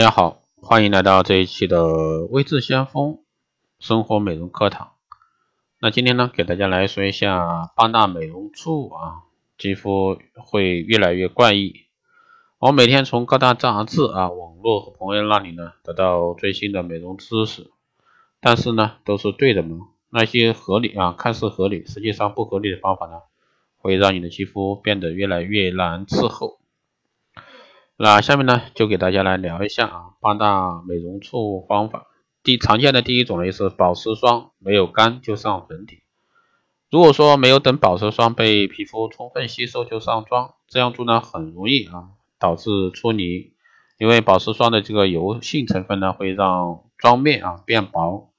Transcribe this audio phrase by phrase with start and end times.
[0.00, 3.18] 大家好，欢迎来到这一期的微智先锋
[3.78, 4.92] 生活美容课堂。
[5.78, 9.24] 那今天呢，给大家来说一下八大美容错误啊，
[9.58, 11.84] 肌肤会越来越怪异。
[12.60, 17.70] 我每天从各大杂志啊、网络和朋友那里呢，得到最新的美容知识，
[18.40, 19.88] 但是呢，都是对的吗？
[20.08, 23.20] 那些合理啊，看似合理，实际上不合理的方法呢，
[23.76, 26.58] 会让你的肌肤变得越来越难伺候。
[28.02, 32.06] 那下面呢，就给大家来聊一下啊，八大美容错误方法。
[32.42, 35.98] 第常见的第一种呢是保湿霜没有干就上粉底。
[36.90, 42.08] 如果说没有等保湿霜被皮肤充分吸收就上妆，这样做呢很容易啊
[42.38, 43.52] 导致出泥，
[43.98, 48.30] 因为保湿霜的这个油性成分呢会让妆面啊变薄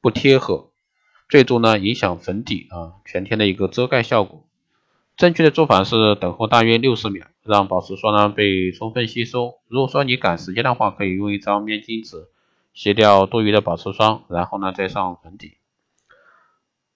[0.00, 0.70] 不贴合，
[1.28, 4.47] 最终呢影响粉底啊全天的一个遮盖效果。
[5.18, 9.54] 正确的做法是等候大约六十秒，让保湿霜呢被充分吸收。
[9.66, 12.28] 如果说你赶时间的话，可以用一张面巾纸
[12.72, 15.54] 吸掉多余的保湿霜，然后呢再上粉底。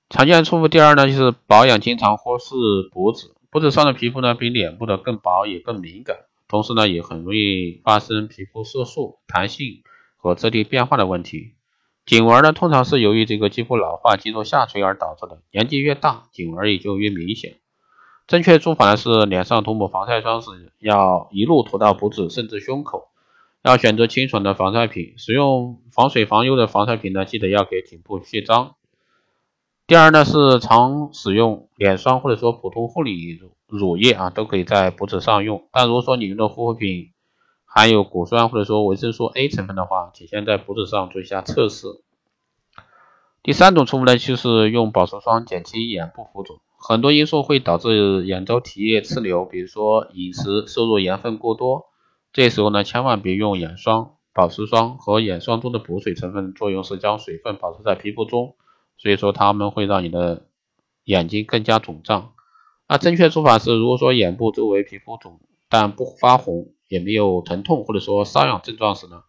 [0.08, 2.54] 常见错误第二呢，就是保养经常忽视
[2.92, 3.34] 脖子。
[3.50, 9.82] 脖子上的皮肤呢比脸部的更薄也更敏感，同时呢也很容易发生皮肤色素、弹性
[10.16, 11.54] 和质地变化的问题。
[12.06, 17.56] 颈纹呢通常是由于这个肌肤老化、肌肉下垂而导致的，年纪越大，颈纹也就越明显。
[18.32, 23.08] 正确做法呢是脸上涂抹防晒霜时要一路涂到脖子甚至胸口，
[23.60, 28.74] 要选择清爽的防晒品，使用防水防油的防晒品呢，记得要给颈部卸妆。
[29.86, 37.10] 第二呢是常使用脸霜或者说普通护理乳乳液啊，都可以在脖子上用，但如果说你用的护肤品
[37.66, 41.86] 含有果酸或者说维生素 A 成分的话，请先在脖子上做一下测试。
[43.42, 46.60] 第三种错误呢就是用保湿霜减轻眼部浮肿。
[46.84, 51.86] 很多因素会导致眼周体液滞留，比如说饮食摄入盐分过多，
[52.32, 58.56] 这时候呢千万别用眼霜、保湿霜和眼霜中的补水成分作用是将水分保持在皮肤中，
[58.98, 60.46] 所以说它们会让你的
[61.04, 62.32] 眼睛更加肿胀。
[62.88, 65.38] 那正确做法是，如果说眼部周围皮肤肿
[65.68, 69.22] 但不发红，也没有疼痛或者说瘙痒症状时呢？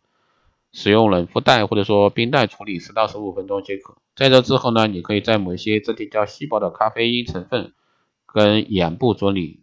[0.73, 3.95] 使用冷敷袋或者说冰袋处理十到十五分钟即可。
[4.15, 7.73] 在这之后呢，你可以在某些质地较稀薄的咖啡因成分
[8.25, 9.61] 跟眼部做理。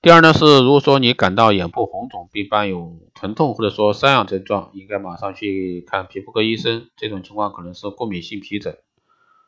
[0.00, 6.88] 第二呢是，如果说你感到眼部红肿并伴有疼痛或者说瘙痒症状，应该马上去看皮肤科医生。
[6.96, 8.78] 这种情况可能是过敏性皮疹。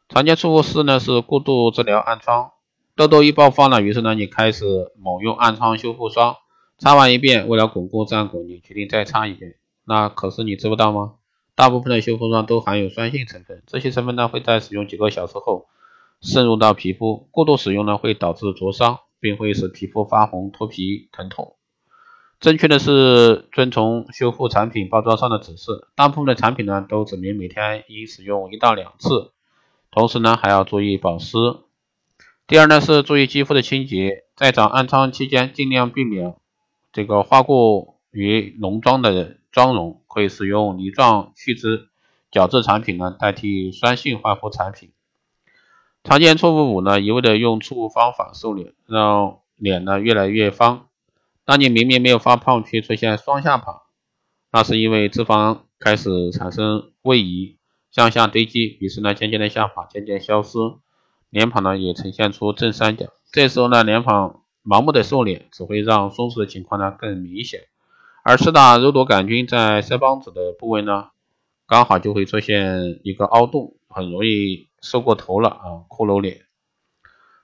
[0.09, 2.51] 常见错误四呢是过度治疗暗疮，
[2.95, 4.65] 痘痘一爆发了，于是呢你开始
[4.97, 6.37] 猛用暗疮修复霜。
[6.79, 9.55] 擦完一遍，为了巩固战果，你决定再擦一遍。
[9.85, 11.15] 那可是你知不道吗？
[11.55, 15.67] 大部分的修复霜都含有酸性成分，这些成分呢会在使用几个小时后
[16.21, 21.55] 渗入到皮肤，过度使用呢会导致灼伤，并会使皮肤发红、脱皮、疼痛。
[22.41, 29.31] 正确的是遵从修复产品包装上的指示，大部分的产品呢都指明每天应使用一到两次，
[29.93, 31.37] 同时呢还要注意保湿。
[32.49, 36.35] 第二呢是注意肌肤的清洁，在长暗疮期间尽量避免。
[36.95, 41.89] 这个花过于浓妆的妆容，可以使用泥状去脂
[42.31, 44.93] 角质产品呢代替酸性焕肤产品。
[46.05, 50.87] 常见错误五呢，一味的用错误方法瘦脸，让脸呢越来越方。
[51.45, 53.83] 当你明明没有发胖却出现双下巴，
[54.53, 57.59] 那是因为脂肪开始产生位移，
[57.91, 60.59] 向下堆积，于是呢渐渐的下巴渐渐消失，
[61.29, 63.07] 脸庞呢也呈现出正三角。
[63.33, 64.44] 这时候呢脸庞。
[64.65, 67.61] 盲目的瘦脸只会让松弛的情况呢更明显，
[68.23, 71.11] 而四大肉毒杆菌在腮帮子的部位呢，
[71.67, 76.47] 刚好就会出现一个凹洞，很容易瘦过头了啊，骷髅脸。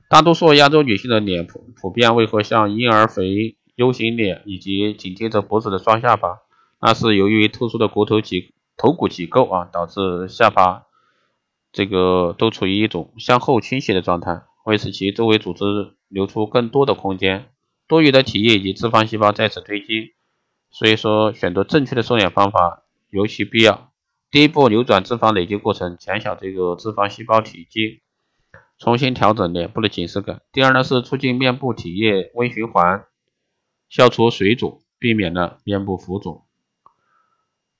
[0.08, 6.38] 大多数亚洲女性的脸普普遍为何像婴儿肥、U 型脸以及紧贴着脖子的双下巴？
[6.80, 10.86] 那是由于特殊的骨头结头骨结构啊，导致下巴
[11.70, 14.42] 这个都处于一种向后倾斜的状态。
[14.62, 17.46] 会使其周围组织留出更多的空间，
[17.88, 20.12] 多余的体液以及脂肪细胞在此堆积。
[20.70, 23.90] 所以说，选择正确的瘦脸方法尤其必要。
[24.30, 28.02] 第一步，扭转脂肪累积过程，减小这个脂肪细胞体积，
[28.78, 30.42] 重新调整脸部的紧实感。
[30.52, 33.04] 第二呢，是促进面部体液微循环，
[33.88, 36.42] 消除水肿，避免了面部浮肿。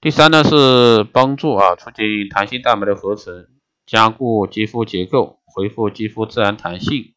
[0.00, 3.48] 第三呢，是帮助啊促进弹性蛋白的合成，
[3.84, 5.38] 加固肌肤结构。
[5.52, 7.12] 恢复肌肤自然弹性。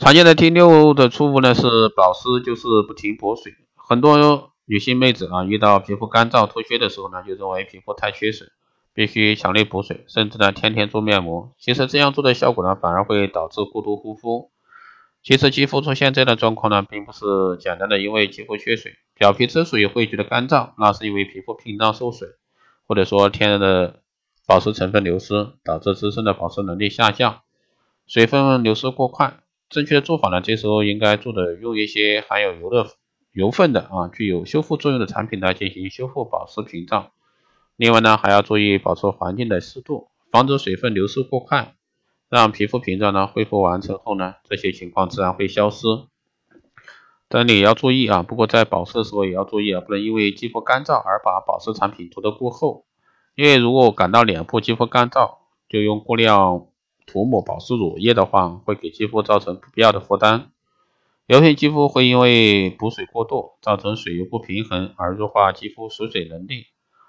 [0.00, 3.52] 常见的第六的错误呢是保湿就是不停补水。
[3.76, 8.48] 很多女性妹子啊遇到皮肤干燥脱屑的时候呢，就认为皮肤太缺水，
[8.94, 11.52] 必须强力补水，甚至呢天天做面膜。
[11.58, 14.50] 其实这样做的效果呢反而会导致过度护肤。
[15.22, 22.30] 其实肌肤出现这样的状况呢，并不是简单的因为肌肤缺水，表皮之所以会觉得干燥，那是因为皮肤屏障受损，
[22.88, 24.00] 或者说天然的
[24.46, 27.42] 保湿成分流失，导致自身的保湿能力下降，
[28.06, 29.39] 水分流失过快。
[29.70, 32.90] 正确的做法呢，这时候应该做的用一些含有油的
[33.32, 37.12] 油分的啊，具有修复作用的产品来进行修复保湿屏障。
[37.76, 41.76] 另外呢，还要注意保持环境的湿度，防止水分流失过快。
[42.28, 45.86] 让皮肤屏障呢恢复完成后呢，这些情况自然会消失。
[47.28, 52.86] 这里要注意啊，不过在保湿的时候也要注意啊，不能因为肌肤干燥而把保湿产品涂得过厚。
[53.36, 55.38] 因为如果感到脸部肌肤干燥，
[55.68, 56.66] 就用过量
[57.10, 60.52] 涂抹保湿乳液的话，会给肌肤造成不必要的负担。
[61.26, 66.66] 油性肌肤会因为补水过度，造成水油不平衡而弱化肌肤锁水能力。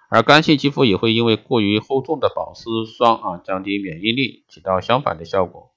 [0.09, 5.69] 而干性肌肤也会因为过于厚重的保湿霜啊，降低免疫力，起到相反的效果。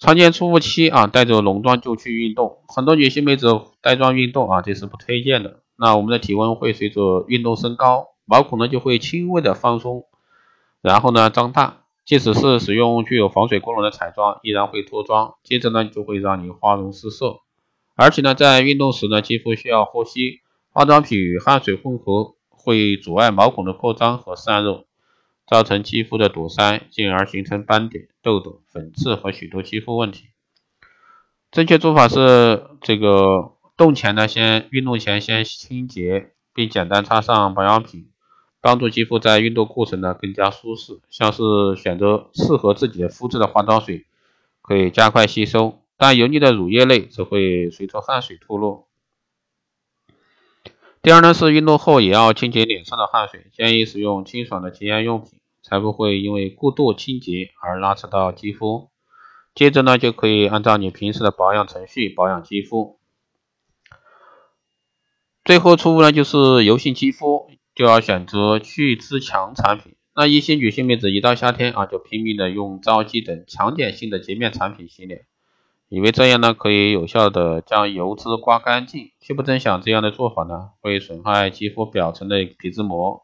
[0.00, 5.60] 常见出肤期啊，带着浓妆就去运动，很多女性妹子带妆运动啊，这是不推荐的。
[5.76, 10.06] 那我们的体温会随着运动升高，毛孔呢就会轻微的放松，
[10.82, 11.79] 然后呢张大。
[12.04, 17.40] 即使是使用具有防水功能的彩妆，依然会脱妆，接着呢就会让你花容失色。
[17.94, 20.40] 而且呢，在运动时呢，肌肤需要呼吸。
[20.72, 24.84] 化妆品与汗水混合会阻碍毛孔的扩张和散热，
[25.46, 30.26] 造成肌肤的堵塞，进而形成斑点、痘痘、粉刺和许多肌肤问题。
[31.50, 38.08] 正确做法是，这个动前呢，先运动前先清洁，并简单擦上保养品，
[38.60, 41.00] 帮助肌肤在运动过程呢更加舒适。
[41.08, 41.42] 像是
[41.76, 44.06] 选择适合自己的肤质的化妆水，
[44.62, 48.86] 可以加快吸收，但油腻的乳液类则会随着汗水脱落。
[51.02, 58.90] 第二呢是运动后也要清洁脸上的汗水，建议使用清爽的洁颜用品，才不会因为过度清洁而拉扯到肌肤。
[59.54, 62.98] 接着呢就可以按照你平时的保养程序保养肌肤。
[65.42, 67.50] 最后出屋呢就是油性肌肤，
[67.80, 69.94] 就要选择去脂强产品。
[70.14, 75.24] 那一些女性妹子一到夏天啊就拼命的用皂基等强碱性的洁面产品洗脸。
[75.88, 83.22] 以为这样呢可以有效的将油脂刮干净，却不曾想这样的做法呢会损害肌肤表层的皮脂膜，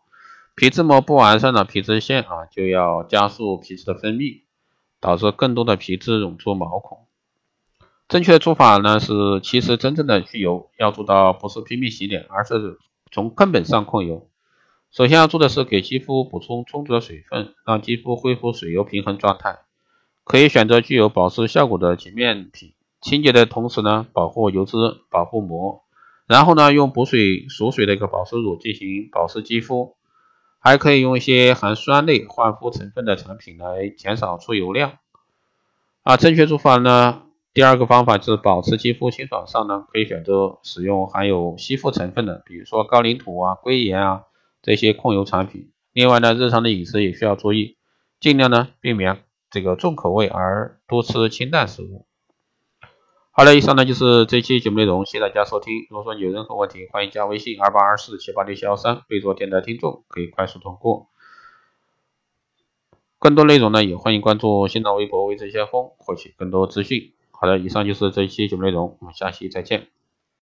[0.55, 4.45] 皮脂膜不完善的皮脂腺啊就要加速皮脂的分泌，
[5.03, 7.01] 导致更多的皮脂涌出毛孔。
[8.09, 9.13] 正确的做法呢是，
[9.43, 12.79] 其实真正的去油要做到不是拼命洗脸，而是
[13.13, 14.31] 从根本上控油。
[14.97, 19.59] 首先要做的是给肌肤补充充足的水分，让肌肤恢复水油平衡状态。
[20.25, 22.73] 可以选择具有保湿效果的洁面品，
[23.03, 24.79] 清洁的同时呢，保护油脂，
[25.11, 25.83] 保护膜。
[26.27, 29.97] 然后呢，用补水锁水的一个保湿乳进行保湿肌肤，
[30.61, 34.93] 还可以用一些含酸类焕肤成分的产品来减少出油量。
[36.05, 44.23] 啊，正确做法呢，第二个方法就是保持肌肤清爽上呢，可以选择使用含有吸附成分的，比如说高岭土啊、硅盐啊
[44.67, 45.71] 这些控油产品。
[45.93, 47.77] 另外呢，日常的饮食也需要注意，
[48.19, 49.23] 尽量呢避免。
[49.49, 52.05] 这个重口味而多吃清淡食物。
[53.31, 55.87] 好了，以上呢就是这期节目内容，谢谢大家收听。
[55.89, 61.07] 如果说有任何问题，欢迎加微信二八二四七八六七幺三，备注电台听众，可以快速通过。
[63.21, 67.15] 更多内容呢，也欢迎关注新浪微博“微知先锋”获取更多资讯。
[67.31, 69.87] 好的，以上就是这期节目内容，我们下期再见。